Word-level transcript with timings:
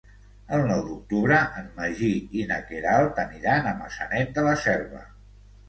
El 0.55 0.63
nou 0.69 0.79
d'octubre 0.87 1.37
en 1.61 1.67
Magí 1.75 2.09
i 2.41 2.47
na 2.53 2.59
Queralt 2.71 3.23
aniran 3.27 3.71
a 3.73 3.77
Maçanet 3.85 4.35
de 4.41 4.49
la 4.51 4.59
Selva. 4.67 5.07